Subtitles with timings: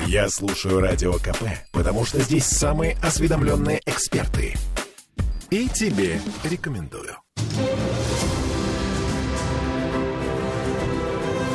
[0.00, 4.54] Я слушаю Радио КП, потому что здесь самые осведомленные эксперты.
[5.50, 7.16] И тебе рекомендую.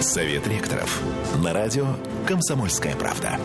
[0.02, 1.02] Совет ректоров.
[1.44, 1.88] На радио
[2.28, 3.40] «Комсомольская правда».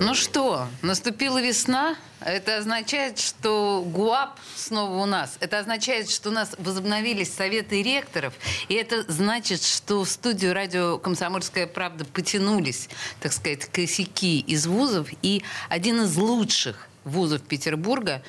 [0.00, 1.94] Ну что, наступила весна.
[2.20, 5.36] Это означает, что ГУАП снова у нас.
[5.40, 8.32] Это означает, что у нас возобновились советы ректоров.
[8.70, 12.88] И это значит, что в студию радио «Комсомольская правда» потянулись,
[13.20, 15.06] так сказать, косяки из вузов.
[15.20, 18.22] И один из лучших вузов Петербурга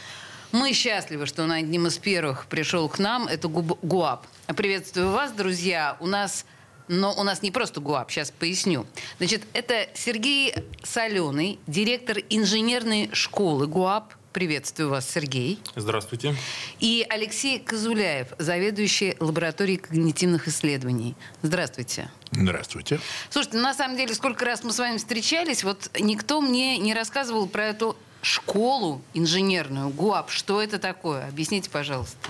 [0.51, 3.29] мы счастливы, что он одним из первых пришел к нам.
[3.29, 4.27] Это ГУАП.
[4.57, 5.95] Приветствую вас, друзья.
[6.01, 6.43] У нас
[6.91, 8.85] но у нас не просто ГУАП, сейчас поясню.
[9.17, 14.13] Значит, это Сергей Соленый, директор инженерной школы ГУАП.
[14.33, 15.59] Приветствую вас, Сергей.
[15.75, 16.35] Здравствуйте.
[16.79, 21.15] И Алексей Казуляев, заведующий лабораторией когнитивных исследований.
[21.41, 22.09] Здравствуйте.
[22.31, 22.99] Здравствуйте.
[23.29, 26.93] Слушайте, ну, на самом деле, сколько раз мы с вами встречались, вот никто мне не
[26.93, 30.29] рассказывал про эту школу инженерную, ГУАП.
[30.29, 31.27] Что это такое?
[31.27, 32.29] Объясните, пожалуйста.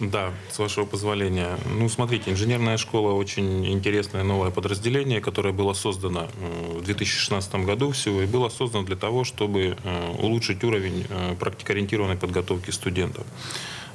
[0.00, 1.56] Да, с вашего позволения.
[1.66, 6.28] Ну, смотрите, инженерная школа очень интересное новое подразделение, которое было создано
[6.72, 12.16] в 2016 году всего, и было создано для того, чтобы э, улучшить уровень э, практикоориентированной
[12.16, 13.24] подготовки студентов.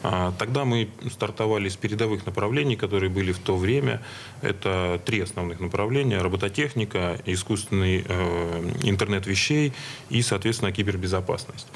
[0.01, 4.01] А, тогда мы стартовали с передовых направлений, которые были в то время.
[4.41, 6.21] Это три основных направления.
[6.21, 9.73] Робототехника, искусственный э, интернет вещей
[10.09, 11.67] и, соответственно, кибербезопасность.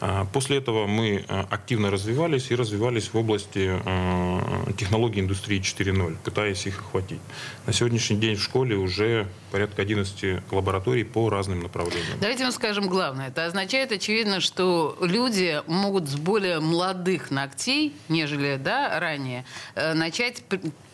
[0.00, 6.16] А, после этого мы а, активно развивались и развивались в области а, технологий индустрии 4.0,
[6.22, 7.20] пытаясь их охватить.
[7.66, 12.18] На сегодняшний день в школе уже порядка 11 лабораторий по разным направлениям.
[12.20, 13.28] Давайте мы скажем главное.
[13.28, 19.44] Это означает, очевидно, что люди могут с более молодых ногтей, нежели да, ранее,
[19.74, 20.42] э, начать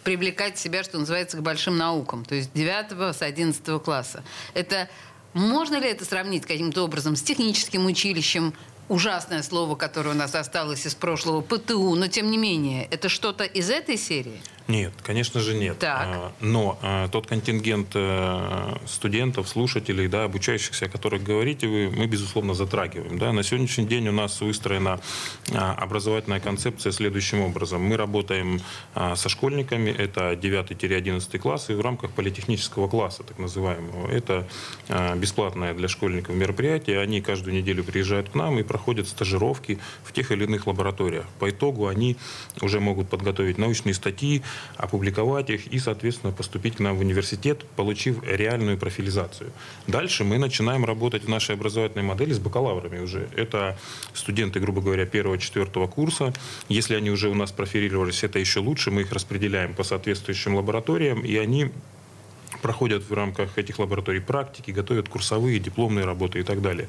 [0.04, 2.24] привлекать себя, что называется, к большим наукам.
[2.24, 4.22] То есть 9 с 11 класса.
[4.54, 4.88] Это
[5.34, 8.52] можно ли это сравнить каким-то образом с техническим училищем,
[8.92, 13.44] ужасное слово, которое у нас осталось из прошлого, ПТУ, но тем не менее, это что-то
[13.44, 14.40] из этой серии?
[14.68, 15.78] Нет, конечно же нет.
[15.78, 16.06] Так.
[16.06, 22.06] А, но а, тот контингент э, студентов, слушателей, да, обучающихся, о которых говорите вы, мы,
[22.06, 23.18] безусловно, затрагиваем.
[23.18, 23.32] Да.
[23.32, 25.00] На сегодняшний день у нас выстроена
[25.52, 27.82] а, образовательная концепция следующим образом.
[27.82, 28.60] Мы работаем
[28.94, 34.10] со школьниками, это 9-11 класс, и в рамках политехнического класса, так называемого.
[34.10, 34.46] Это
[35.16, 37.00] бесплатное для школьников мероприятие.
[37.00, 41.26] Они каждую неделю приезжают к нам и проходят стажировки в тех или иных лабораториях.
[41.38, 42.16] По итогу они
[42.60, 44.42] уже могут подготовить научные статьи,
[44.76, 49.52] опубликовать их и, соответственно, поступить к нам в университет, получив реальную профилизацию.
[49.86, 53.28] Дальше мы начинаем работать в нашей образовательной модели с бакалаврами уже.
[53.36, 53.78] Это
[54.14, 56.32] студенты, грубо говоря, первого-четвертого курса.
[56.68, 58.90] Если они уже у нас профилировались, это еще лучше.
[58.90, 61.70] Мы их распределяем по соответствующим лабораториям, и они
[62.60, 66.88] проходят в рамках этих лабораторий практики, готовят курсовые, дипломные работы и так далее.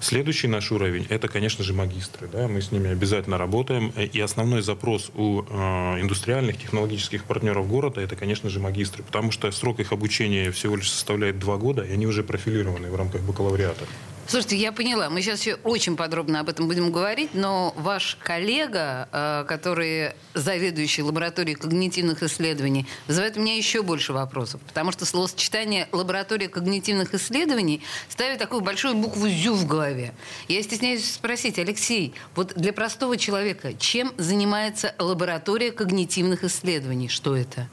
[0.00, 2.26] Следующий наш уровень– это, конечно же, магистры.
[2.32, 2.48] Да?
[2.48, 3.88] Мы с ними обязательно работаем.
[3.90, 9.02] И основной запрос у э, индустриальных, технологических партнеров города– это, конечно же, магистры.
[9.02, 12.94] Потому что срок их обучения всего лишь составляет два года, и они уже профилированы в
[12.96, 13.84] рамках бакалавриата.
[14.30, 15.10] Слушайте, я поняла.
[15.10, 21.02] Мы сейчас еще очень подробно об этом будем говорить, но ваш коллега, э, который заведующий
[21.02, 24.60] лабораторией когнитивных исследований, вызывает у меня еще больше вопросов.
[24.68, 30.14] Потому что словосочетание «лаборатория когнитивных исследований» ставит такую большую букву «зю» в голове.
[30.46, 37.08] Я стесняюсь спросить, Алексей, вот для простого человека, чем занимается лаборатория когнитивных исследований?
[37.08, 37.68] Что это?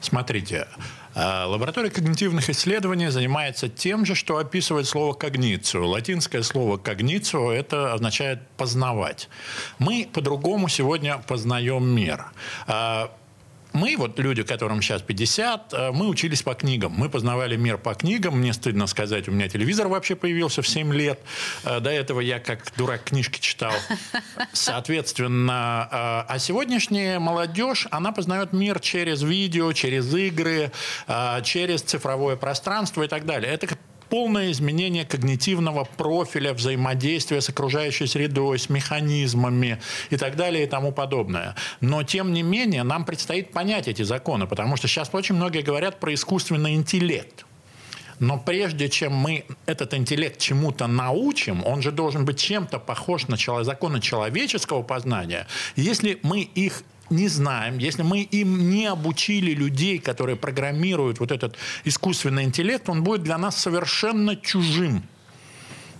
[0.00, 0.66] Смотрите,
[1.14, 5.86] лаборатория когнитивных исследований занимается тем же, что описывает слово «когницию».
[5.86, 9.28] Латинское слово «когницию»– это означает «познавать».
[9.78, 12.26] Мы по-другому сегодня познаем мир.
[13.74, 16.92] Мы, вот люди, которым сейчас 50, э, мы учились по книгам.
[16.92, 18.38] Мы познавали мир по книгам.
[18.38, 21.18] Мне стыдно сказать, у меня телевизор вообще появился в 7 лет.
[21.64, 23.72] Э, до этого я как дурак книжки читал.
[24.52, 25.96] Соответственно, э,
[26.32, 30.70] а сегодняшняя молодежь, она познает мир через видео, через игры,
[31.42, 33.52] через цифровое пространство и так далее.
[33.52, 33.66] Это
[34.14, 39.80] полное изменение когнитивного профиля взаимодействия с окружающей средой, с механизмами
[40.10, 41.56] и так далее и тому подобное.
[41.80, 45.98] Но, тем не менее, нам предстоит понять эти законы, потому что сейчас очень многие говорят
[45.98, 47.44] про искусственный интеллект.
[48.20, 53.36] Но прежде чем мы этот интеллект чему-то научим, он же должен быть чем-то похож на
[53.64, 55.48] законы человеческого познания.
[55.74, 61.56] Если мы их не знаем, если мы им не обучили людей, которые программируют вот этот
[61.84, 65.02] искусственный интеллект, он будет для нас совершенно чужим.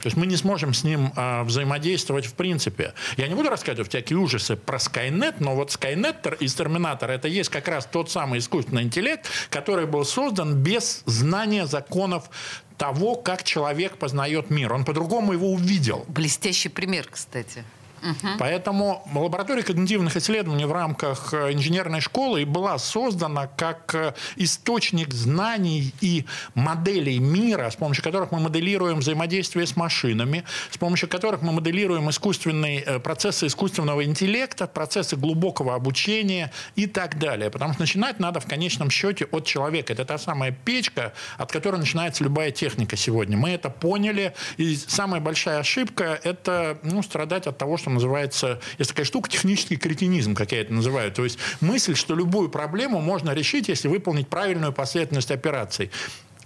[0.05, 2.93] То есть мы не сможем с ним э, взаимодействовать в принципе.
[3.17, 7.49] Я не буду рассказывать всякие ужасы про Skynet, но вот Skynet из Терминатора это есть
[7.49, 12.29] как раз тот самый искусственный интеллект, который был создан без знания законов
[12.77, 14.75] того, как человек познает мир.
[14.75, 16.05] Он по-другому его увидел.
[16.09, 17.65] Блестящий пример, кстати.
[18.05, 18.33] Угу.
[18.39, 25.15] Поэтому лаборатория когнитивных исследований в рамках э, инженерной школы и была создана как э, источник
[25.15, 31.41] знаний и моделей мира, с помощью которых мы моделируем взаимодействие с машинами, с помощью которых
[31.41, 37.51] мы моделируем искусственные э, процессы искусственного интеллекта, процессы глубокого обучения и так далее.
[37.51, 39.95] Потому что начинать надо в конечном счете от человека.
[39.95, 43.39] Это та самая печка, от которой начинается любая техника сегодня.
[43.39, 44.35] Мы это поняли.
[44.59, 49.77] И самая большая ошибка– это ну, страдать от того, что называется, есть такая штука, технический
[49.77, 51.11] кретинизм, как я это называю.
[51.13, 55.91] То есть мысль, что любую проблему можно решить, если выполнить правильную последовательность операций.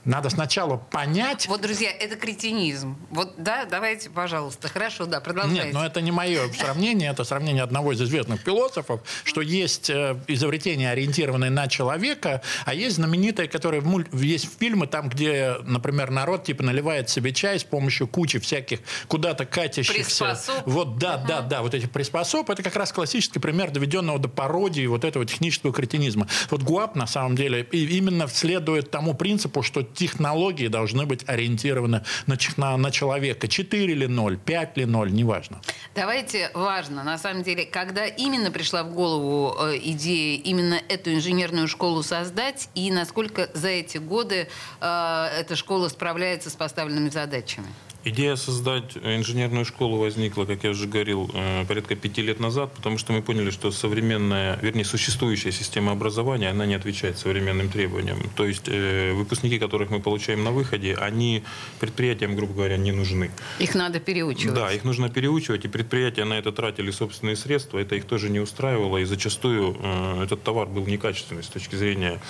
[0.05, 1.47] Надо сначала понять...
[1.49, 2.97] Вот, друзья, это кретинизм.
[3.11, 4.69] Вот, да, давайте, пожалуйста.
[4.69, 5.65] Хорошо, да, продолжайте.
[5.65, 10.17] Нет, но это не мое сравнение, это сравнение одного из известных философов, что есть э,
[10.29, 14.07] изобретения, ориентированные на человека, а есть знаменитые, которые в муль...
[14.13, 19.47] есть фильмы, там, где, например, народ типа наливает себе чай с помощью кучи всяких куда-то
[19.47, 20.25] катящихся...
[20.25, 20.67] Приспособ.
[20.67, 24.87] Вот, да, да, да, вот эти приспособ, это как раз классический пример доведенного до пародии
[24.87, 26.29] вот этого технического кретинизма.
[26.51, 32.39] Вот ГУАП, на самом деле, именно следует тому принципу, что технологии должны быть ориентированы на,
[32.57, 33.49] на, на человека.
[33.49, 35.61] 4 или 0, 5 или 0, неважно.
[35.95, 41.69] Давайте, важно, на самом деле, когда именно пришла в голову э, идея именно эту инженерную
[41.69, 44.49] школу создать, и насколько за эти годы
[44.81, 47.69] э, эта школа справляется с поставленными задачами?
[48.05, 52.97] Идея создать инженерную школу возникла, как я уже говорил, э, порядка пяти лет назад, потому
[52.97, 58.19] что мы поняли, что современная, вернее, существующая система образования, она не отвечает современным требованиям.
[58.37, 61.43] То есть э, выпускники, которых мы получаем на выходе, они
[61.81, 63.33] предприятиям, грубо говоря, не нужны.
[63.59, 64.55] Их надо переучивать.
[64.55, 68.39] Да, их нужно переучивать, и предприятия на это тратили собственные средства, это их тоже не
[68.39, 72.21] устраивало, и зачастую э, этот товар был некачественный с точки зрения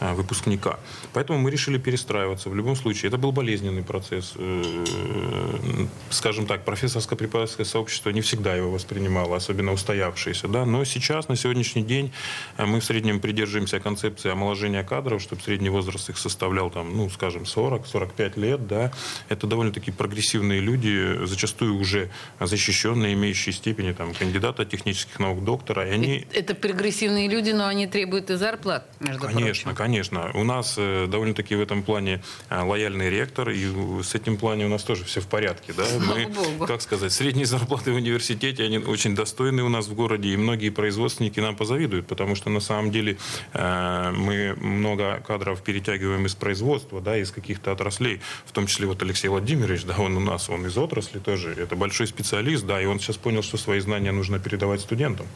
[0.00, 0.78] выпускника.
[1.12, 2.48] Поэтому мы решили перестраиваться.
[2.48, 4.34] В любом случае, это был болезненный процесс
[6.10, 10.48] скажем так, профессорско-преподавательское сообщество не всегда его воспринимало, особенно устоявшееся.
[10.48, 10.64] Да?
[10.64, 12.12] Но сейчас, на сегодняшний день,
[12.56, 17.10] э, мы в среднем придерживаемся концепции омоложения кадров, чтобы средний возраст их составлял, там, ну,
[17.10, 18.66] скажем, 40-45 лет.
[18.66, 18.92] Да?
[19.28, 22.10] Это довольно-таки прогрессивные люди, зачастую уже
[22.40, 25.86] защищенные, имеющие степени там, кандидата технических наук, доктора.
[25.88, 26.26] И они...
[26.32, 29.74] Это прогрессивные люди, но они требуют и зарплат, между конечно, прочим.
[29.74, 30.30] Конечно, конечно.
[30.34, 33.66] У нас э, довольно-таки в этом плане лояльный ректор, и
[34.02, 35.72] с этим плане у нас тоже все в порядке.
[35.72, 35.84] Да?
[35.98, 40.36] Мы, как сказать, средние зарплаты в университете, они очень достойные у нас в городе, и
[40.36, 43.16] многие производственники нам позавидуют, потому что на самом деле
[43.52, 49.02] э, мы много кадров перетягиваем из производства, да, из каких-то отраслей, в том числе вот
[49.02, 52.86] Алексей Владимирович, да, он у нас, он из отрасли тоже, это большой специалист, да, и
[52.86, 55.26] он сейчас понял, что свои знания нужно передавать студентам.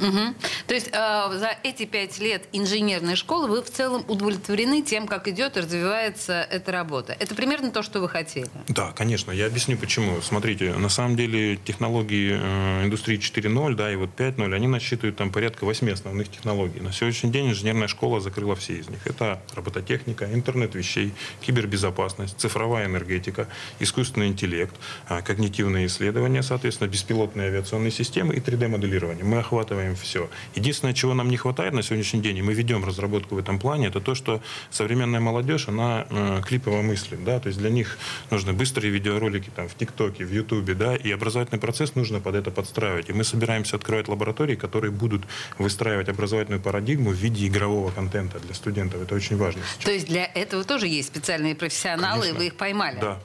[0.00, 0.34] Угу.
[0.66, 5.28] То есть э, за эти пять лет инженерной школы вы в целом удовлетворены тем, как
[5.28, 7.16] идет и развивается эта работа.
[7.18, 8.48] Это примерно то, что вы хотели.
[8.68, 9.30] Да, конечно.
[9.30, 10.20] Я объясню почему.
[10.22, 15.30] Смотрите, на самом деле технологии э, индустрии 4.0, да, и вот 5.0, они насчитывают там
[15.30, 16.80] порядка 8 основных технологий.
[16.80, 19.06] На сегодняшний день инженерная школа закрыла все из них.
[19.06, 23.48] Это робототехника, интернет вещей, кибербезопасность, цифровая энергетика,
[23.78, 24.74] искусственный интеллект,
[25.08, 29.24] э, когнитивные исследования, соответственно, беспилотные авиационные системы и 3D-моделирование.
[29.24, 30.28] Мы охватываем делаем все.
[30.54, 33.88] Единственное, чего нам не хватает на сегодняшний день, и мы ведем разработку в этом плане,
[33.88, 37.98] это то, что современная молодежь, она э, клипово мыслит, да, то есть для них
[38.30, 42.50] нужны быстрые видеоролики там в ТикТоке, в Ютубе, да, и образовательный процесс нужно под это
[42.50, 43.10] подстраивать.
[43.10, 45.22] И мы собираемся открывать лаборатории, которые будут
[45.58, 49.02] выстраивать образовательную парадигму в виде игрового контента для студентов.
[49.02, 49.84] Это очень важно сейчас.
[49.84, 52.36] То есть для этого тоже есть специальные профессионалы, Конечно.
[52.36, 53.00] и вы их поймали?
[53.00, 53.18] Да,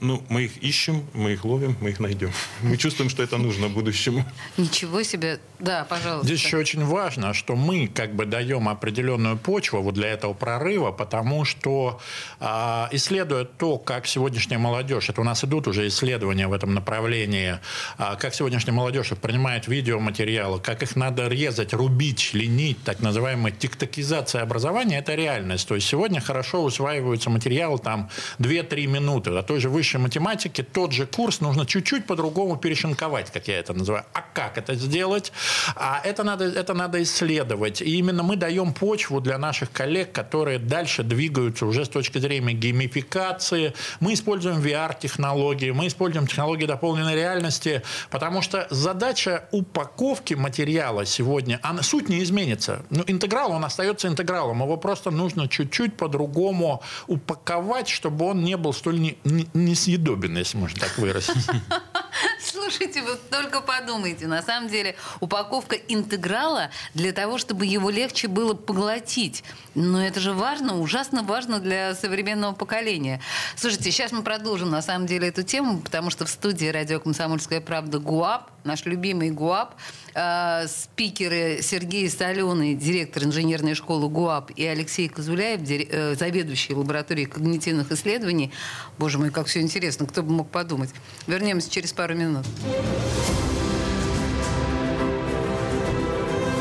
[0.00, 2.32] ну, мы их ищем, мы их ловим, мы их найдем.
[2.62, 4.24] Мы чувствуем, что это нужно будущему.
[4.56, 5.40] Ничего себе.
[5.58, 6.26] Да, пожалуйста.
[6.26, 10.90] Здесь еще очень важно, что мы как бы даем определенную почву вот для этого прорыва,
[10.90, 12.00] потому что
[12.40, 12.44] э,
[12.92, 17.58] исследуя то, как сегодняшняя молодежь, это у нас идут уже исследования в этом направлении,
[17.98, 24.42] э, как сегодняшняя молодежь принимает видеоматериалы, как их надо резать, рубить, ленить, так называемая тиктокизация
[24.42, 25.68] образования, это реальность.
[25.68, 30.62] То есть сегодня хорошо усваиваются материалы там 2-3 минуты, а той же выше высшей математике
[30.62, 34.04] тот же курс нужно чуть-чуть по-другому перешинковать, как я это называю.
[34.12, 35.32] А как это сделать?
[35.76, 37.82] А это надо, это надо исследовать.
[37.82, 42.52] И именно мы даем почву для наших коллег, которые дальше двигаются уже с точки зрения
[42.52, 43.72] геймификации.
[44.00, 51.82] Мы используем VR-технологии, мы используем технологии дополненной реальности, потому что задача упаковки материала сегодня, она,
[51.82, 52.82] суть не изменится.
[52.90, 58.72] Ну, интеграл, он остается интегралом, его просто нужно чуть-чуть по-другому упаковать, чтобы он не был
[58.72, 61.34] столь не, не, не несъедобен, если можно так выразить.
[62.60, 64.26] Слушайте, вы только подумайте.
[64.26, 69.42] На самом деле упаковка интеграла для того, чтобы его легче было поглотить.
[69.74, 73.20] Но это же важно, ужасно важно для современного поколения.
[73.56, 77.62] Слушайте, сейчас мы продолжим на самом деле эту тему, потому что в студии радио «Комсомольская
[77.62, 79.74] правда» ГУАП, наш любимый ГУАП,
[80.14, 87.90] э, спикеры Сергей Соленый, директор инженерной школы ГУАП, и Алексей Козуляев, э, заведующий лабораторией когнитивных
[87.92, 88.52] исследований.
[88.98, 90.90] Боже мой, как все интересно, кто бы мог подумать.
[91.26, 92.44] Вернемся через пару минут.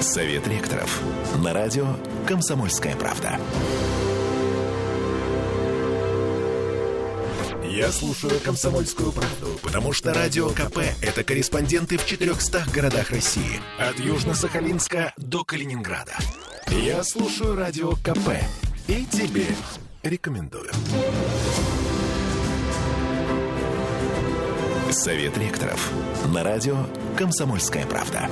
[0.02, 1.02] Совет ректоров.
[1.44, 1.96] На радио
[2.28, 3.40] «Комсомольская правда».
[7.70, 13.62] Я слушаю «Комсомольскую правду», потому что «Радио КП»— это корреспонденты в 400 городах России.
[13.78, 16.18] От Южно-Сахалинска до Калининграда.
[16.68, 18.42] Я слушаю «Радио КП»
[18.88, 19.46] и тебе
[20.04, 20.72] рекомендую.
[25.00, 25.94] Совет ректоров.
[26.34, 26.76] На радио
[27.18, 28.30] «Комсомольская правда».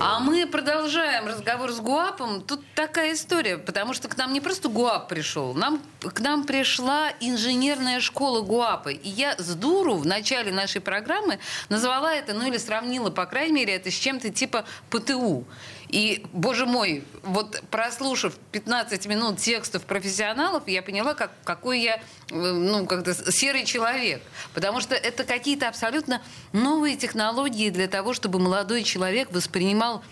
[0.00, 2.40] А мы продолжаем разговор с ГУАПом.
[2.40, 7.10] Тут такая история, потому что к нам не просто ГУАП пришел, нам, к нам пришла
[7.20, 8.88] инженерная школа ГУАПа.
[8.88, 13.52] И я с дуру в начале нашей программы назвала это, ну или сравнила, по крайней
[13.52, 15.44] мере, это с чем-то типа ПТУ.
[15.88, 22.34] И, боже мой, вот прослушав 15 минут текстов профессионалов, я поняла, как, какой я, э,
[22.34, 24.22] ну, как-то серый человек.
[24.54, 30.02] Потому что это какие-то абсолютно новые технологии для того, чтобы молодой человек воспринимал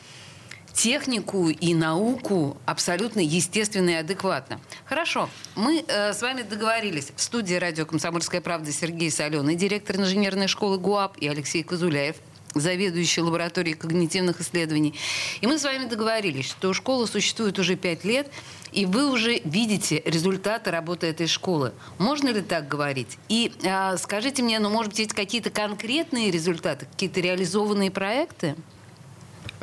[0.73, 4.61] технику и науку абсолютно естественно и адекватно.
[4.85, 7.13] Хорошо, мы э, с вами договорились.
[7.17, 12.17] В студии радио «Комсомольская правда» Сергей Соленый, директор инженерной школы ГУАП, и Алексей Козуляев–
[12.55, 14.95] заведующий лабораторией когнитивных исследований.
[15.41, 18.31] И мы с вами договорились, что школа существует уже пять лет,
[18.73, 21.73] и вы уже видите результаты работы этой школы.
[21.99, 23.19] Можно ли так говорить?
[23.29, 28.57] И э, скажите мне, ну, может быть, есть какие-то конкретные результаты, какие-то реализованные проекты?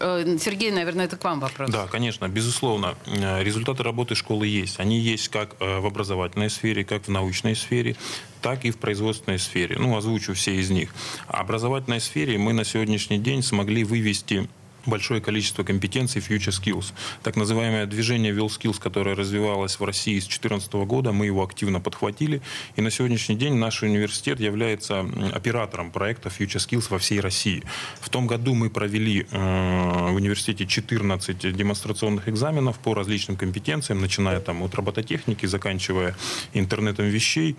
[0.01, 1.70] Э, Сергей, наверное, это к вам вопрос.
[1.70, 2.96] Да, конечно, безусловно.
[3.05, 4.79] Э, результаты работы школы есть.
[4.79, 7.96] Они есть как э, в образовательной сфере, как в научной сфере,
[8.41, 9.77] так и в производственной сфере.
[9.77, 10.89] Ну, озвучу все из них.
[11.27, 14.50] В образовательной сфере мы на сегодняшний день смогли вывести
[14.85, 16.93] большое количество компетенций Future Skills.
[17.23, 22.41] Так называемое движение WillSkills, которое развивалось в России с 2014 года, мы его активно подхватили.
[22.75, 27.63] И на сегодняшний день наш университет является оператором проекта Future Skills во всей России.
[28.00, 34.39] В том году мы провели э, в университете 14 демонстрационных экзаменов по различным компетенциям, начиная
[34.39, 36.15] там от робототехники, заканчивая
[36.53, 37.55] интернетом вещей,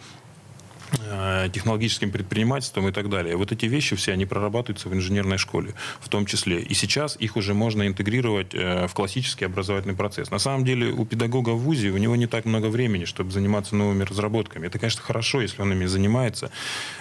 [1.52, 3.36] технологическим предпринимательством и так далее.
[3.36, 6.60] Вот эти вещи все, они прорабатываются в инженерной школе в том числе.
[6.60, 10.30] И сейчас их уже можно интегрировать э, в классический образовательный процесс.
[10.30, 13.76] На самом деле у педагога в ВУЗе у него не так много времени, чтобы заниматься
[13.76, 14.66] новыми разработками.
[14.66, 16.50] Это, конечно, хорошо, если он ими занимается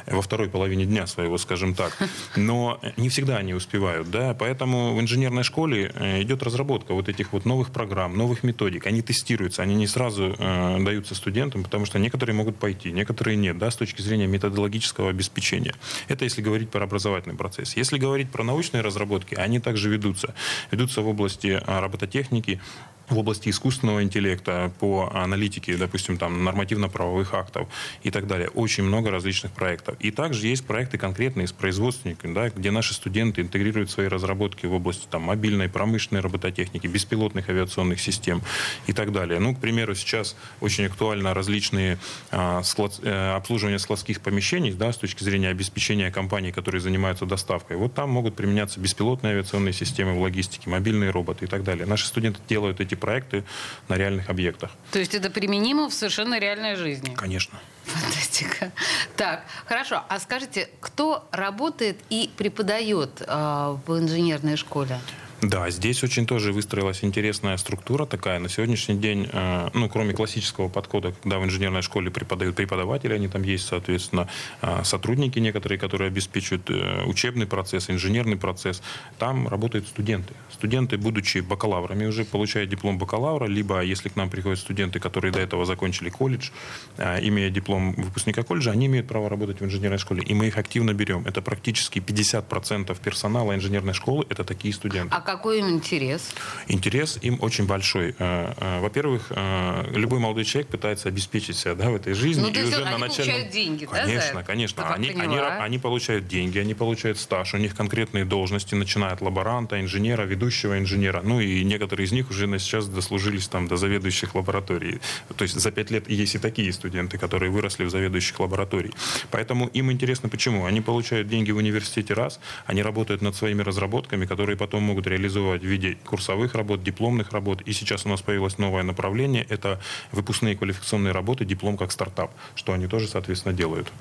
[0.05, 1.97] во второй половине дня своего, скажем так.
[2.35, 4.09] Но не всегда они успевают.
[4.09, 4.33] Да?
[4.33, 8.87] Поэтому в инженерной школе э, идет разработка вот этих вот новых программ, новых методик.
[8.87, 13.57] Они тестируются, они не сразу э, даются студентам, потому что некоторые могут пойти, некоторые нет.
[13.57, 13.71] Да?
[13.81, 15.73] Точки зрения методологического обеспечения.
[16.07, 17.75] Это если говорить про образовательный процесс.
[17.75, 20.35] Если говорить про научные разработки, они также ведутся.
[20.69, 22.61] Ведутся в области а, робототехники,
[23.09, 27.67] в области искусственного интеллекта, по аналитике, допустим, там, нормативно-правовых актов
[28.03, 28.49] и так далее.
[28.49, 29.95] Очень много различных проектов.
[29.99, 34.73] И также есть проекты конкретные с производственниками, да, где наши студенты интегрируют свои разработки в
[34.73, 38.41] области там, мобильной, промышленной робототехники, беспилотных авиационных систем
[38.87, 39.39] и так далее.
[39.39, 41.97] Ну, к примеру, сейчас очень актуально различные
[42.31, 47.77] а, склад, а, обслуживания складских помещений да, с точки зрения обеспечения компаний, которые занимаются доставкой.
[47.77, 51.85] Вот там могут применяться беспилотные авиационные системы в логистике, мобильные роботы и так далее.
[51.85, 53.43] Наши студенты делают эти проекты
[53.89, 54.71] на реальных объектах.
[54.91, 57.13] То есть это применимо в совершенно реальной жизни?
[57.13, 57.59] Конечно.
[57.83, 58.71] Фантастика.
[59.17, 60.03] Так, хорошо.
[60.07, 64.99] А скажите, кто работает и преподает э, в инженерной школе?
[65.41, 68.37] Да, здесь очень тоже выстроилась интересная структура такая.
[68.37, 73.27] На сегодняшний день, э, ну, кроме классического подхода, когда в инженерной школе преподают преподаватели, они
[73.27, 74.27] там есть, соответственно,
[74.61, 78.83] э, сотрудники некоторые, которые обеспечивают э, учебный процесс, инженерный процесс.
[79.17, 80.35] Там работают студенты.
[80.51, 85.39] Студенты, будучи бакалаврами, уже получают диплом бакалавра, либо, если к нам приходят студенты, которые до
[85.39, 86.51] этого закончили колледж,
[86.99, 90.21] имея диплом выпускника колледжа, они имеют право работать в инженерной школе.
[90.21, 91.25] И мы их активно берем.
[91.25, 95.15] Это практически 50% персонала инженерной школы– это такие студенты.
[95.15, 96.33] А какой им интерес?
[96.67, 98.15] Интерес им очень большой.
[98.19, 102.41] Э, э, во-первых, э, любой молодой человек пытается обеспечить себя да, в этой жизни.
[102.41, 103.33] Ну, и то есть уже они на начальном...
[103.33, 104.43] получают деньги, конечно, да?
[104.43, 109.13] Конечно, ну, они, они, они получают деньги, они получают стаж, у них конкретные должности, начиная
[109.13, 111.21] от лаборанта, инженера, ведущего инженера.
[111.23, 114.99] Ну и некоторые из них уже на сейчас дослужились там до заведующих лабораторий.
[115.35, 118.91] То есть за пять лет есть и такие студенты, которые выросли в заведующих лабораторий.
[119.29, 120.65] Поэтому им интересно почему.
[120.65, 125.61] Они получают деньги в университете раз, они работают над своими разработками, которые потом могут реализовывать
[125.61, 127.61] в виде курсовых работ, дипломных работ.
[127.61, 129.45] И сейчас у нас появилось новое направление.
[129.49, 129.79] Это
[130.11, 133.91] выпускные квалификационные работы, диплом как стартап, что они тоже, соответственно, делают.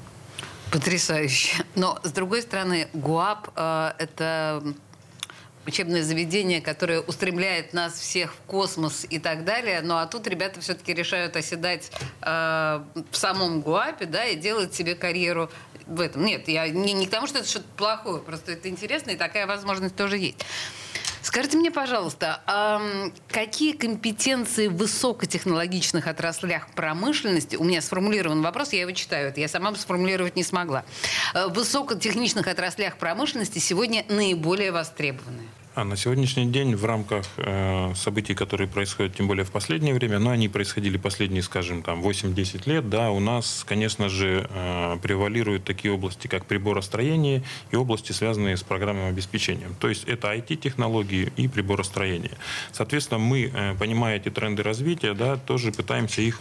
[0.73, 1.65] Потрясающе.
[1.75, 4.63] Но, с другой стороны, ГУАП э,– это
[5.67, 9.83] учебное заведение, которое устремляет нас всех в космос и так далее.
[9.83, 14.95] Ну а тут ребята все-таки решают оседать э, в самом ГУАПе, да, и делать себе
[14.95, 15.51] карьеру
[15.87, 16.25] в этом.
[16.25, 19.47] Нет, я не, не к тому, что это что-то плохое, просто это интересно, и такая
[19.47, 20.39] возможность тоже есть.
[21.23, 22.41] Скажите мне, пожалуйста,
[23.29, 29.49] какие компетенции в высокотехнологичных отраслях промышленности, у меня сформулирован вопрос, я его читаю, это я
[29.49, 30.85] сама бы сформулировать не смогла,
[31.35, 35.43] э, в высокотехничных отраслях промышленности сегодня наиболее востребованы?
[35.73, 40.19] А на сегодняшний день в рамках э, событий, которые происходят, тем более в последнее время,
[40.19, 45.63] но они происходили последние, скажем, там 8-10 лет, да, у нас, конечно же, э, превалируют
[45.63, 49.77] такие области, как приборостроение и области, связанные с программным обеспечением.
[49.79, 52.37] То есть это IT-технологии и приборостроение.
[52.73, 56.41] Соответственно, мы, э, понимая эти тренды развития, да, тоже пытаемся их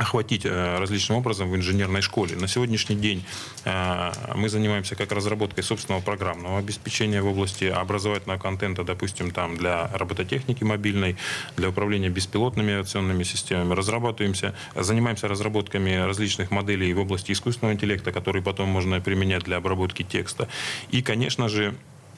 [0.00, 2.34] охватить э, различным образом в инженерной школе.
[2.34, 3.22] На сегодняшний день
[3.64, 9.90] э, мы занимаемся как разработкой собственного программного обеспечения в области образовательного контента, допустим, там для
[9.92, 11.16] робототехники мобильной,
[11.56, 13.74] для управления беспилотными авиационными системами.
[13.74, 20.02] Разрабатываемся, занимаемся разработками различных моделей в области искусственного интеллекта, которые потом можно применять для обработки
[20.02, 20.48] текста.
[20.90, 21.74] И, конечно же,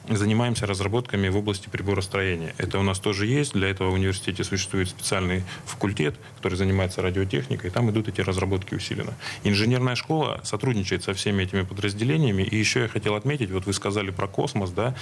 [0.09, 2.53] занимаемся разработками в области приборостроения.
[2.57, 3.53] Это у нас тоже есть.
[3.53, 7.69] Для этого в университете существует специальный факультет, который занимается радиотехникой.
[7.69, 9.13] Там идут эти разработки усиленно.
[9.43, 12.43] Инженерная школа сотрудничает со всеми этими подразделениями.
[12.43, 14.95] И еще я хотел отметить, вот вы сказали про космос, да.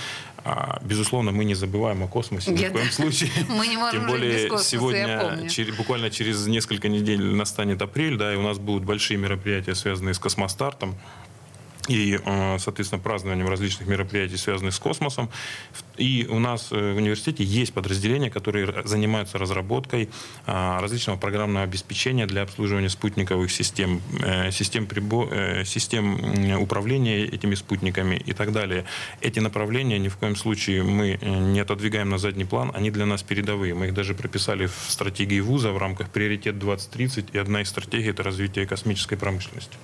[0.43, 3.31] А, безусловно, мы не забываем о космосе ни в коем случае.
[3.49, 8.33] Мы не можем Тем более космоса, сегодня, через, буквально через несколько недель настанет апрель, да,
[8.33, 10.95] и у нас будут большие мероприятия, связанные с космостартом
[11.87, 15.29] и, э, соответственно, празднованием различных мероприятий, связанных с космосом.
[15.97, 20.09] И у нас э, в университете есть подразделения, которые занимаются разработкой
[20.45, 25.63] а, различного программного обеспечения для обслуживания спутниковых систем, э, систем, прибо...
[25.65, 28.85] систем управления этими спутниками и так далее.
[29.21, 33.23] Эти направления ни в коем случае мы не отодвигаем на задний план, они для нас
[33.23, 33.73] передовые.
[33.73, 38.09] Мы их даже прописали в стратегии вуза в рамках «Приоритет 2030», и одна из стратегий–
[38.11, 39.77] это развитие космической промышленности.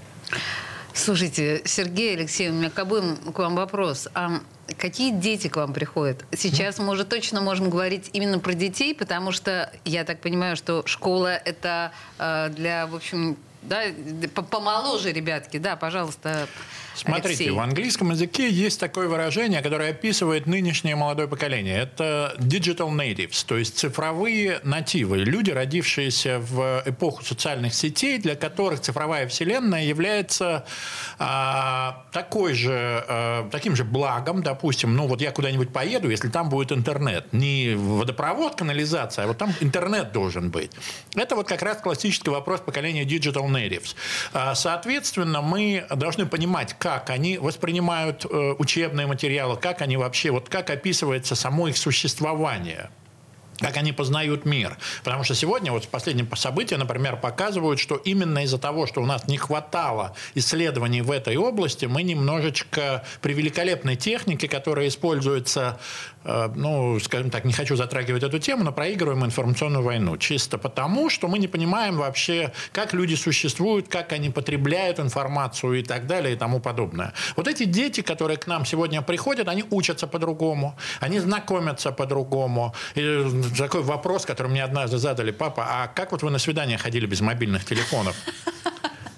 [0.97, 4.07] Слушайте, Сергей Алексеевич, у меня к обоим к вам вопрос.
[4.15, 4.41] А
[4.77, 6.25] какие дети к вам приходят?
[6.35, 10.83] Сейчас мы уже точно можем говорить именно про детей, потому что я так понимаю, что
[10.87, 13.83] школа это э, для, в общем, да,
[14.49, 15.57] помоложе ребятки.
[15.57, 16.47] Да, пожалуйста.
[16.97, 17.49] Смотрите, Алексей.
[17.51, 21.77] в английском языке есть такое выражение, которое описывает нынешнее молодое поколение.
[21.77, 25.19] Это digital natives, то есть цифровые нативы.
[25.19, 30.65] Люди, родившиеся в эпоху социальных сетей, для которых цифровая вселенная является
[31.19, 32.73] а, такой же,
[33.07, 37.31] а, таким же благом, допустим, ну вот я куда-нибудь поеду, если там будет интернет.
[37.31, 40.71] Не водопровод, канализация, а вот там интернет должен быть.
[41.15, 43.95] Это вот как раз классический вопрос поколения digital natives.
[44.33, 50.47] А, соответственно, мы должны понимать, как они воспринимают э, учебные материалы, как они вообще, вот
[50.47, 52.89] как описывается само их существование
[53.59, 54.77] как они познают мир.
[55.03, 59.27] Потому что сегодня вот последние события, например, показывают, что именно из-за того, что у нас
[59.27, 65.79] не хватало исследований в этой области, мы немножечко при великолепной технике, которая используется
[66.55, 70.17] ну, скажем так, не хочу затрагивать эту тему, но проигрываем информационную войну.
[70.17, 75.83] Чисто потому, что мы не понимаем вообще, как люди существуют, как они потребляют информацию и
[75.83, 77.13] так далее и тому подобное.
[77.35, 82.73] Вот эти дети, которые к нам сегодня приходят, они учатся по-другому, они знакомятся по-другому.
[82.95, 83.25] И
[83.57, 87.21] такой вопрос, который мне однажды задали, папа, а как вот вы на свидание ходили без
[87.21, 88.15] мобильных телефонов?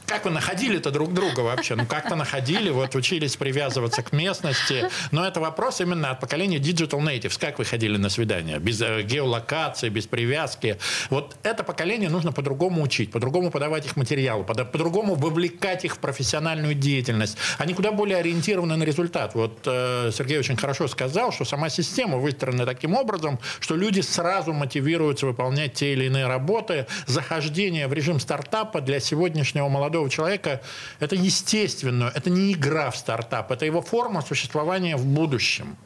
[0.10, 1.76] Как вы находили-то друг друга вообще?
[1.76, 4.89] Ну, как-то находили, вот учились привязываться к местности.
[5.12, 7.39] Но это вопрос именно от поколения digital natives.
[7.39, 8.58] Как вы ходили на свидание?
[8.58, 10.80] Без э, геолокации, без привязки.
[11.12, 16.74] Вот это поколение нужно по-другому учить, по-другому подавать их материалы, по-другому вовлекать их в профессиональную
[16.74, 17.38] деятельность.
[17.60, 19.36] Они куда более ориентированы на результат.
[19.36, 24.54] Вот э, Сергей очень хорошо сказал, что сама система выстроена таким образом, что люди сразу
[24.54, 26.88] мотивируются выполнять те или иные работы.
[27.06, 30.62] Захождение в режим стартапа для сегодняшнего молодого молодого человека,
[31.00, 35.78] это естественно, это не игра в стартап, это его форма существования в будущем.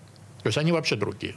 [0.44, 1.36] То есть они вообще другие.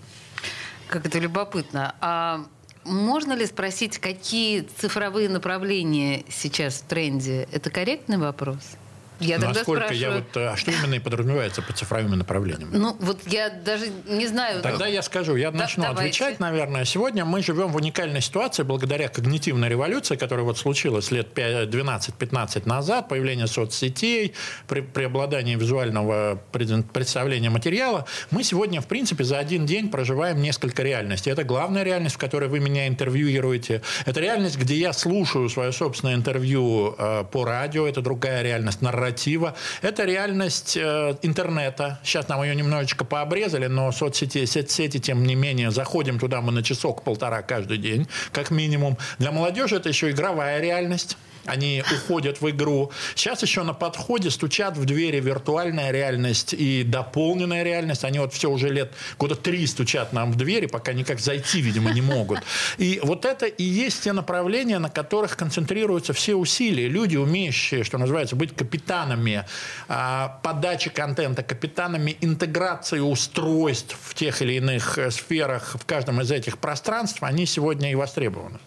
[0.88, 1.94] Как это любопытно.
[2.00, 2.44] А
[2.84, 7.48] можно ли спросить, какие цифровые направления сейчас в тренде?
[7.52, 8.76] Это корректный вопрос?
[9.20, 10.14] Я тогда Насколько спрашиваю...
[10.14, 12.76] я вот, а что именно и подразумевается под цифровыми направлениями?
[12.76, 14.62] Ну, вот я даже не знаю.
[14.62, 16.00] Тогда я скажу, я да, начну давайте.
[16.00, 16.84] отвечать, наверное.
[16.84, 23.08] Сегодня мы живем в уникальной ситуации благодаря когнитивной революции, которая вот случилась лет 12-15 назад,
[23.08, 24.34] появление соцсетей,
[24.68, 28.06] при, преобладание визуального представления материала.
[28.30, 31.30] Мы сегодня, в принципе, за один день проживаем несколько реальностей.
[31.30, 33.82] Это главная реальность, в которой вы меня интервьюируете.
[34.04, 37.86] Это реальность, где я слушаю свое собственное интервью э, по радио.
[37.86, 39.54] Это другая реальность, на нарратива.
[39.82, 41.98] Это реальность э, интернета.
[42.02, 46.62] Сейчас нам ее немножечко пообрезали, но соцсети, соцсети, тем не менее, заходим туда мы на
[46.62, 48.96] часок-полтора каждый день, как минимум.
[49.18, 51.16] Для молодежи это еще игровая реальность
[51.46, 52.92] они уходят в игру.
[53.14, 58.04] Сейчас еще на подходе стучат в двери виртуальная реальность и дополненная реальность.
[58.04, 61.92] Они вот все уже лет, года три стучат нам в двери, пока никак зайти, видимо,
[61.92, 62.40] не могут.
[62.78, 66.88] И вот это и есть те направления, на которых концентрируются все усилия.
[66.88, 69.44] Люди, умеющие, что называется, быть капитанами
[69.88, 76.30] а, подачи контента, капитанами интеграции устройств в тех или иных э, сферах в каждом из
[76.30, 78.58] этих пространств, они сегодня и востребованы.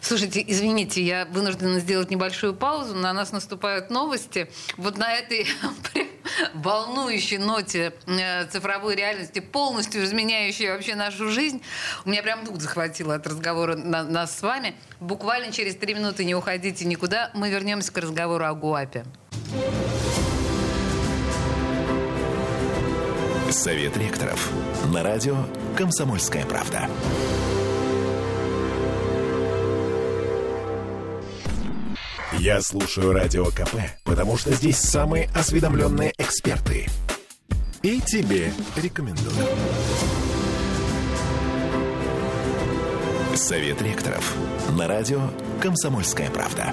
[0.00, 2.94] Слушайте, извините, я вынуждена сделать небольшую паузу.
[2.94, 4.50] На нас наступают новости.
[4.76, 5.46] Вот на этой
[6.54, 11.62] волнующей ноте э, цифровой реальности, полностью изменяющей вообще нашу жизнь,
[12.04, 14.74] у меня прям дух захватило от разговора на, нас с вами.
[15.00, 17.30] Буквально через три минуты не уходите никуда.
[17.34, 19.04] Мы вернемся к разговору о ГУАПе.
[23.50, 24.50] Совет ректоров.
[24.92, 25.36] На радио
[25.76, 26.88] «Комсомольская правда».
[32.38, 33.74] Я слушаю Радио КП,
[34.04, 36.86] потому что здесь самые осведомленные эксперты.
[37.82, 39.34] И тебе рекомендую.
[43.34, 44.36] Совет ректоров.
[44.78, 45.20] На радио
[45.60, 46.72] «Комсомольская правда».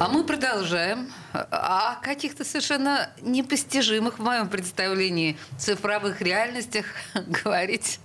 [0.00, 8.00] А мы продолжаем о каких-то совершенно непостижимых в моем представлении цифровых реальностях говорить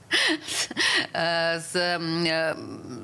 [1.14, 2.56] Э, с э,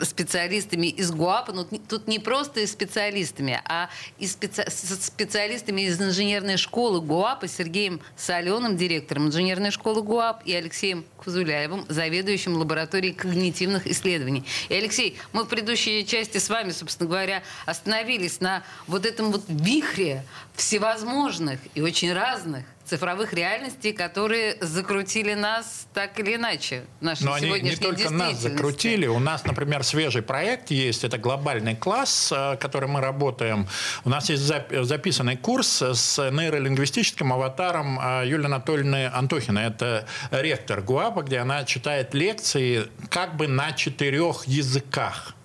[0.04, 1.54] специалистами из ГУАПа.
[1.54, 4.66] Ну, тут не просто и специалистами, а и специ...
[4.70, 12.56] специалистами из инженерной школы ГУАПа Сергеем Соленым, директором инженерной школы ГУАП, и Алексеем Кузуляевым, заведующим
[12.56, 14.44] лабораторией когнитивных исследований.
[14.70, 19.44] И, Алексей, мы в предыдущей части с вами, собственно говоря, остановились на вот этом вот
[19.48, 20.07] вихре
[20.56, 26.86] всевозможных и очень разных цифровых реальностей, которые закрутили нас так или иначе.
[27.02, 29.08] Нашей Но они не только нас закрутили.
[29.08, 31.04] У нас, например, свежий проект есть.
[31.04, 33.68] Это глобальный класс, э, который мы работаем.
[34.06, 39.66] У нас есть записанный курс с нейролингвистическим аватаром э, Юлии Анатольевны Антохиной.
[39.66, 45.37] Это ректор ГУАПа, где она читает лекции как бы на четырех языках.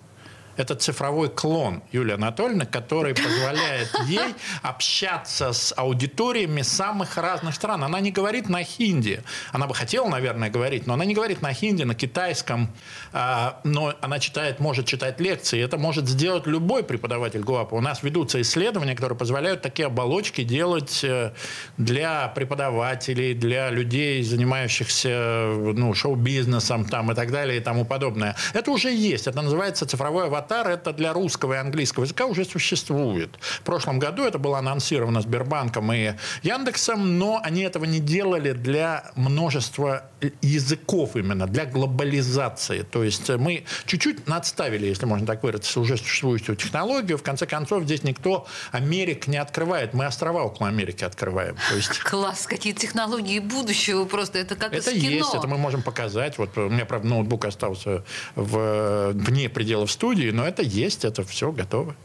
[0.55, 7.83] Это цифровой клон Юлии Анатольевны, который позволяет ей общаться с аудиториями самых разных стран.
[7.83, 9.23] Она не говорит на хинди.
[9.51, 12.71] Она бы хотела, наверное, говорить, но она не говорит на хинди, на китайском.
[13.13, 15.59] А, но она читает, может читать лекции.
[15.59, 17.75] Это может сделать любой преподаватель ГУАПа.
[17.75, 21.33] У нас ведутся исследования, которые позволяют такие оболочки делать э,
[21.77, 28.35] для преподавателей, для людей, занимающихся ну, шоу-бизнесом там, и так далее и тому подобное.
[28.53, 29.27] Это уже есть.
[29.27, 33.29] Это называется цифровой аватар аватар это для русского и английского языка уже существует.
[33.39, 39.11] В прошлом году это было анонсировано Сбербанком и Яндексом, но они этого не делали для
[39.15, 40.03] множества
[40.41, 42.83] языков именно, для глобализации.
[42.83, 47.17] То есть мы чуть-чуть надставили, если можно так выразиться, уже существующую технологию.
[47.17, 49.93] В конце концов, здесь никто Америк не открывает.
[49.93, 51.55] Мы острова около Америки открываем.
[51.69, 51.99] То есть...
[51.99, 54.39] Класс, какие технологии будущего просто.
[54.39, 55.11] Это как это из кино.
[55.11, 56.37] есть, это мы можем показать.
[56.37, 58.03] Вот у меня, правда, ноутбук остался
[58.35, 61.95] в, вне пределов студии, но это есть, это все готово.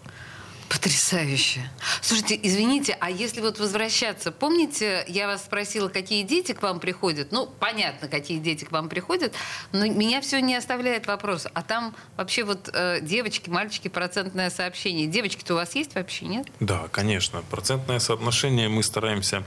[0.68, 1.60] Потрясающе.
[2.02, 7.32] Слушайте, извините, а если вот возвращаться, помните, я вас спросила, какие дети к вам приходят?
[7.32, 9.34] Ну, понятно, какие дети к вам приходят,
[9.72, 11.46] но меня все не оставляет вопрос.
[11.54, 15.06] А там вообще вот э, девочки, мальчики, процентное сообщение.
[15.06, 16.46] Девочки-то у вас есть вообще, нет?
[16.60, 17.42] Да, конечно.
[17.50, 19.44] Процентное соотношение мы стараемся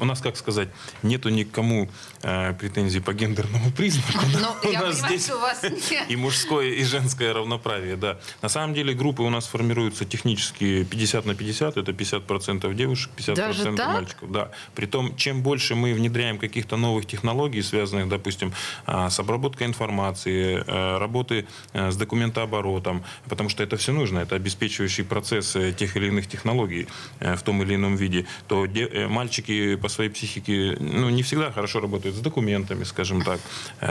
[0.00, 0.68] у нас, как сказать,
[1.02, 1.88] нету никому
[2.22, 4.24] э, претензий по гендерному признаку.
[4.40, 5.62] Но у нас здесь у вас
[6.08, 8.18] и мужское, и женское равноправие, да.
[8.42, 13.10] На самом деле группы у нас формируются технически практически 50 на 50, это 50% девушек,
[13.16, 13.92] 50% Даже так?
[13.92, 14.32] мальчиков.
[14.32, 14.50] Да.
[14.74, 18.52] Притом, чем больше мы внедряем каких-то новых технологий, связанных, допустим,
[18.86, 24.36] а, с обработкой информации, э, работы э, с документооборотом, потому что это все нужно, это
[24.36, 26.86] обеспечивающий процесс э, тех или иных технологий
[27.20, 28.66] в том или ином виде, то
[29.08, 33.40] мальчики по своей психике ну, не всегда хорошо работают с документами, скажем так.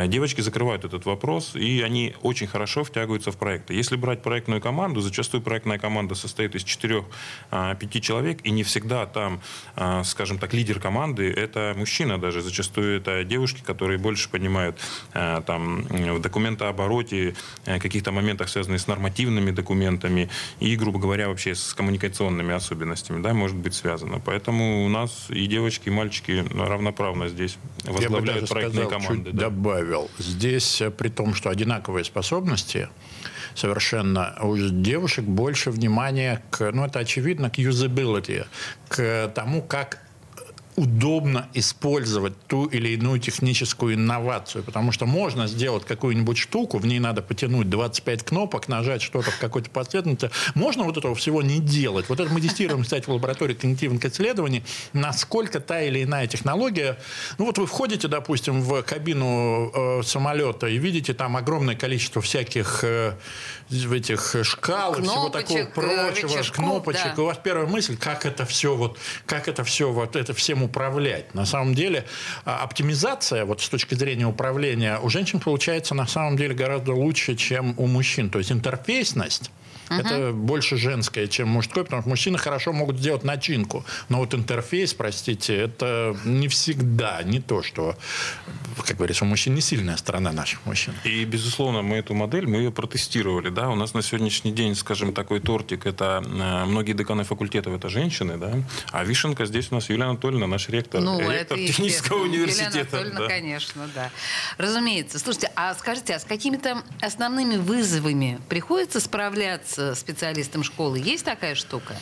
[0.07, 3.73] Девочки закрывают этот вопрос, и они очень хорошо втягиваются в проекты.
[3.73, 7.03] Если брать проектную команду, зачастую проектная команда состоит из 4-5
[7.51, 9.41] а, человек, и не всегда там,
[9.75, 12.41] а, скажем так, лидер команды– это мужчина даже.
[12.41, 14.79] Зачастую это девушки, которые больше понимают
[15.13, 17.35] а, там, в документообороте,
[17.65, 23.57] каких-то моментах, связанных с нормативными документами и, грубо говоря, вообще с коммуникационными особенностями, да, может
[23.57, 24.19] быть связано.
[24.19, 29.29] Поэтому у нас и девочки, и мальчики равноправно здесь возглавляют проектные сказал, команды.
[29.31, 29.49] Чуть да.
[29.49, 30.09] добавил.
[30.17, 32.89] Здесь, э, при том, что одинаковые способности,
[33.55, 34.35] совершенно.
[34.41, 38.43] У девушек больше внимания к, ну это очевидно, к юзабилити,
[38.87, 39.99] к тому, как
[40.79, 46.99] удобно использовать ту или иную техническую инновацию, потому что можно сделать какую-нибудь штуку, в ней
[46.99, 50.31] надо потянуть 25 кнопок, нажать что-то в какой-то последовательности.
[50.55, 52.07] Можно вот этого всего не делать.
[52.07, 54.63] Вот это мы тестируем, кстати, в лаборатории когнитивных исследований,
[54.93, 56.97] насколько та или иная технология...
[57.37, 62.83] Ну вот вы входите, допустим, в кабину э, самолета и видите там огромное количество всяких
[62.83, 63.15] э,
[63.69, 67.15] этих шкал кнопочек, всего такого прочего, рычажков, кнопочек.
[67.15, 67.21] Да.
[67.21, 71.33] У вас первая мысль, как это все вот, как это все вот это всем управлять.
[71.33, 72.05] На самом деле
[72.45, 77.35] а, оптимизация вот с точки зрения управления у женщин получается на самом деле гораздо лучше,
[77.35, 78.29] чем у мужчин.
[78.29, 79.51] То есть интерфейсность
[79.89, 79.99] Угу.
[79.99, 83.85] Это больше женское, чем мужское, потому что мужчины хорошо могут сделать начинку.
[84.09, 87.97] Но вот интерфейс, простите, это не всегда не то, что,
[88.85, 90.93] как говорится, у мужчин не сильная сторона наших мужчин.
[91.03, 93.49] И, безусловно, мы эту модель, мы ее протестировали.
[93.49, 93.69] Да?
[93.69, 98.37] У нас на сегодняшний день, скажем, такой тортик, это э, многие деканы факультетов, это женщины,
[98.37, 98.53] да?
[98.91, 101.01] а вишенка здесь у нас Юлия Анатольевна, наш ректор.
[101.01, 102.69] Ну, ректор это технического университета.
[102.69, 103.27] Юлия Анатольевна, да.
[103.27, 104.11] конечно, да.
[104.57, 105.19] Разумеется.
[105.19, 110.99] Слушайте, а скажите, а с какими-то основными вызовами приходится справляться специалистам школы.
[110.99, 111.95] Есть такая штука?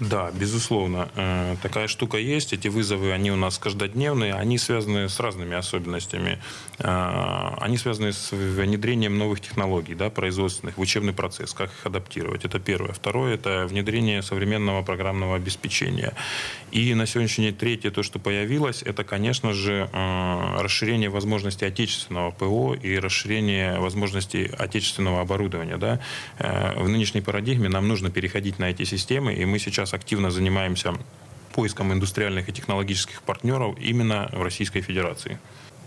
[0.00, 1.08] Да, безусловно.
[1.16, 2.52] Э, такая штука есть.
[2.52, 4.34] Эти вызовы, они у нас каждодневные.
[4.34, 6.38] Они связаны с разными особенностями.
[6.78, 12.44] Э, они связаны с внедрением новых технологий, да, производственных, в учебный процесс, как их адаптировать.
[12.44, 12.92] Это первое.
[12.92, 16.14] Второе– это внедрение современного программного обеспечения.
[16.70, 22.30] И на сегодняшний день третье, то, что появилось, это, конечно же, э, расширение возможностей отечественного
[22.30, 25.76] ПО и расширение возможностей отечественного оборудования.
[25.76, 26.00] Да.
[26.38, 30.94] В нынешней парадигме нам нужно переходить на эти системы, и мы сейчас сейчас активно занимаемся
[31.54, 35.38] поиском индустриальных и технологических партнеров именно в Российской Федерации.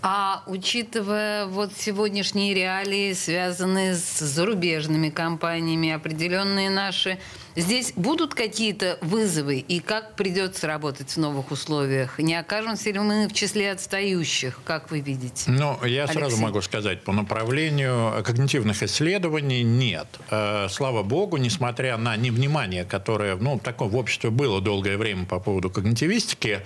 [0.02, 7.18] А учитывая вот сегодняшние реалии, связанные с зарубежными компаниями, определенные наши
[7.54, 12.18] Здесь будут какие-то вызовы, и как придется работать в новых условиях?
[12.18, 15.50] Не окажемся ли мы в числе отстающих, как вы видите?
[15.50, 16.18] Ну, я Алексей?
[16.18, 20.06] сразу могу сказать, по направлению когнитивных исследований нет.
[20.30, 25.38] Э, слава богу, несмотря на невнимание, которое ну, такое в обществе было долгое время по
[25.38, 26.60] поводу когнитивистики,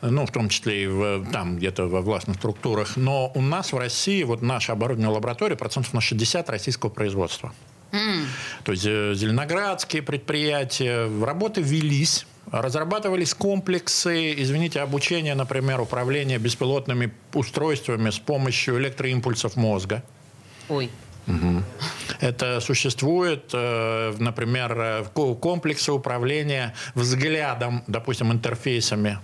[0.00, 3.78] ну, в том числе и в, там где-то во властных структурах, но у нас в
[3.78, 7.52] России, вот наша оборудованная лаборатория, процентов на 60 российского производства.
[7.92, 8.24] Mm.
[8.64, 18.10] То есть э, зеленоградские предприятия, работы велись, разрабатывались комплексы, извините, обучения, например, управления беспилотными устройствами
[18.10, 20.02] с помощью электроимпульсов мозга.
[20.68, 20.90] Ой.
[21.26, 21.62] Угу.
[22.20, 25.04] Это существует, э, например, э,
[25.40, 29.18] комплексы управления взглядом, допустим, интерфейсами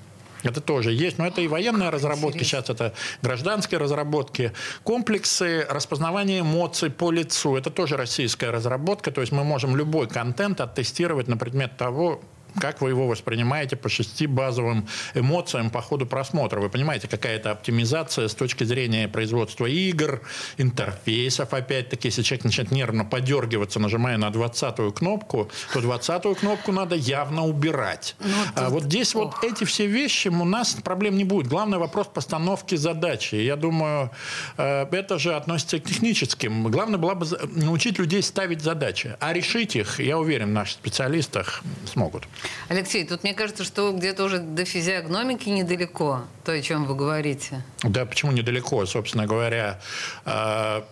[0.47, 4.53] это тоже есть, но это и военные разработки, сейчас это гражданские разработки.
[4.83, 10.61] Комплексы распознавания эмоций по лицу, это тоже российская разработка, то есть мы можем любой контент
[10.61, 12.21] оттестировать на предмет того,
[12.61, 16.61] как вы его воспринимаете по шести базовым эмоциям по ходу просмотра?
[16.61, 20.21] Вы понимаете, какая это оптимизация с точки зрения производства игр,
[20.57, 26.95] интерфейсов, опять-таки, если человек начинает нервно подергиваться, нажимая на 20-ю кнопку, то 20-ю кнопку надо
[26.95, 28.17] явно убирать.
[28.21, 28.53] Ну, тут...
[28.57, 29.43] а вот здесь Ох.
[29.43, 31.47] вот эти все вещи у нас проблем не будет.
[31.49, 33.37] Главный вопрос постановки задачи.
[33.37, 34.11] Я думаю,
[34.57, 36.69] э, это же относится к техническим.
[36.69, 39.17] Главное было бы научить людей ставить задачи.
[39.21, 41.45] А решить их, я уверен, наши специалисты
[41.93, 42.25] смогут.
[42.69, 47.65] Алексей, тут мне кажется, что где-то уже до физиогномики недалеко, то, о чем вы говорите.
[47.83, 48.85] Да, почему недалеко?
[48.87, 49.81] Собственно говоря,
[50.25, 50.83] э,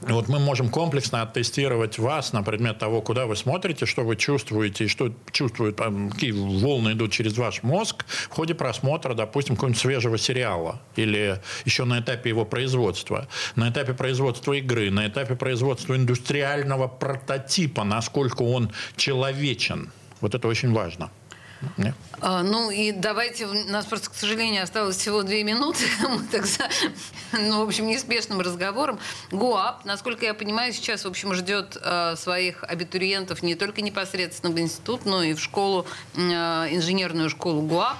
[0.00, 4.86] вот мы можем комплексно оттестировать вас на предмет того, куда вы смотрите, что вы чувствуете,
[4.86, 10.80] что чувствуют, какие волны идут через ваш мозг в ходе просмотра, допустим, какого-нибудь свежего сериала
[10.94, 17.82] или еще на этапе его производства, на этапе производства игры, на этапе производства индустриального прототипа,
[17.82, 21.10] насколько он человечен Вот это очень важно.
[22.20, 26.46] А, ну и давайте, у нас просто, к сожалению, осталось всего две минуты, мы так
[26.46, 26.68] за,
[27.32, 28.98] ну, в общем, неспешным разговором.
[29.32, 34.58] ГУАП, насколько я понимаю, сейчас, в общем, ждет э, своих абитуриентов не только непосредственно в
[34.58, 37.96] институт, но и в школу, э, инженерную школу ГУАП.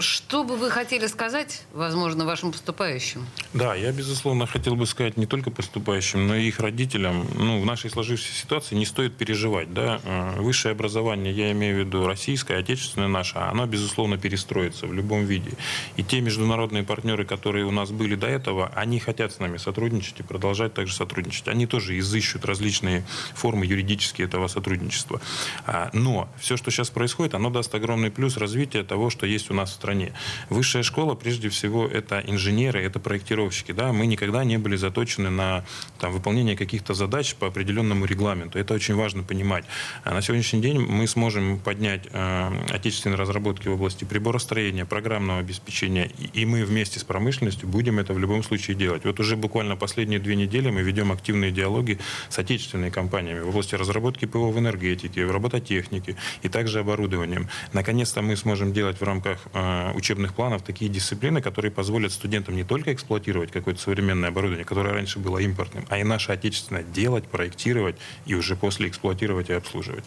[0.00, 3.26] Что бы вы хотели сказать, возможно, вашим поступающим?
[3.54, 7.26] Да, я, безусловно, хотел бы сказать не только поступающим, но и их родителям.
[7.36, 9.72] Ну, в нашей сложившейся ситуации не стоит переживать.
[9.72, 10.00] Да?
[10.04, 15.24] Э, высшее образование, я имею в виду российское, отечественное наше, оно, безусловно, перестроится в любом
[15.24, 15.52] виде.
[15.96, 20.20] И те международные партнеры, которые у нас были до этого, они хотят с нами сотрудничать
[20.20, 21.48] и продолжать также сотрудничать.
[21.48, 25.20] Они тоже изыщут различные формы юридические этого сотрудничества.
[25.66, 29.54] А, но все, что сейчас происходит, оно даст огромный плюс развития того, что есть у
[29.54, 30.12] нас в стране.
[30.48, 33.72] Высшая школа, прежде всего, это инженеры, это проектировщики.
[33.72, 33.92] Да?
[33.92, 35.64] Мы никогда не были заточены на
[35.98, 38.58] там, выполнение каких-то задач по определенному регламенту.
[38.58, 39.64] Это очень важно понимать.
[40.04, 46.10] А на сегодняшний день мы сможем поднять э, отечественные разработки в области приборостроения, программного обеспечения,
[46.18, 49.04] и, и мы вместе с промышленностью будем это в любом случае делать.
[49.04, 53.74] Вот уже буквально последние две недели мы ведем активные диалоги с отечественными компаниями в области
[53.74, 57.48] разработки ПО в энергетике, в робототехнике и также оборудованием.
[57.72, 59.59] Наконец-то мы сможем делать в рамках Э,
[59.94, 65.18] учебных планов такие дисциплины, которые позволят студентам не только эксплуатировать какое-то современное оборудование, которое раньше
[65.18, 67.96] было импортным, а и наше отечественное делать, проектировать
[68.26, 70.04] и уже после эксплуатировать и обслуживать.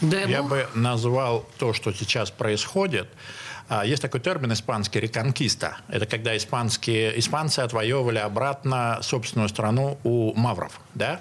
[0.00, 3.08] Дай Я бы назвал то, что сейчас происходит,
[3.68, 5.78] а, есть такой термин испанский «реконкиста».
[5.88, 10.80] Это когда испанские, испанцы отвоевывали обратно собственную страну у мавров.
[10.94, 11.20] Да?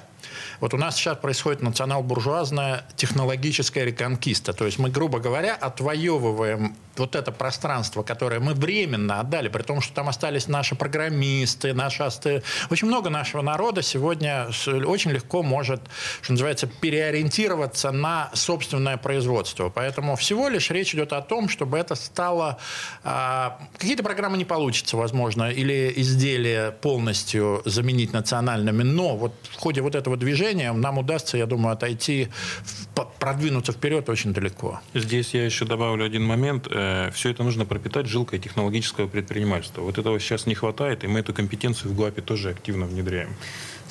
[0.60, 4.53] Вот у нас сейчас происходит национал-буржуазная технологическая реконкиста.
[4.53, 9.81] То есть мы, грубо говоря, отвоевываем вот это пространство, которое мы временно отдали, при том,
[9.81, 12.03] что там остались наши программисты, наши...
[12.69, 15.81] Очень много нашего народа сегодня очень легко может,
[16.21, 19.69] что называется, переориентироваться на собственное производство.
[19.69, 22.57] Поэтому всего лишь речь идет о том, чтобы это стало...
[23.03, 29.81] А, какие-то программы не получится, возможно, или изделия полностью заменить национальными, но вот в ходе
[29.81, 32.30] вот этого движения нам удастся, я думаю, отойти,
[33.19, 34.80] продвинуться вперед очень далеко.
[34.93, 39.82] Здесь я еще добавлю один момент– Э, все это нужно пропитать жилкой технологического предпринимательства.
[39.82, 43.30] Вот этого сейчас не хватает, и мы эту компетенцию в ГУАПе тоже активно внедряем.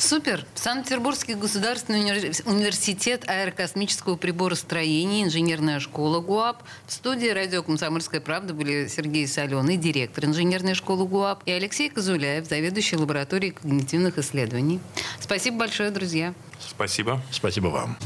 [0.00, 0.46] Супер.
[0.54, 2.00] Санкт-Петербургский государственный
[2.46, 6.62] университет аэрокосмического приборостроения, инженерная школа ГУАП.
[6.86, 12.46] В студии радио «Комсомольская правда» были Сергей Соленый, директор инженерной школы ГУАП, и Алексей Козуляев,
[12.46, 14.80] заведующий лабораторией когнитивных исследований.
[15.20, 16.32] Спасибо большое, друзья.
[16.66, 17.20] Спасибо.
[17.30, 17.98] Спасибо вам.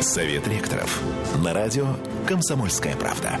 [0.00, 1.02] Совет ректоров.
[1.42, 1.96] На радио
[2.28, 3.40] «Комсомольская правда».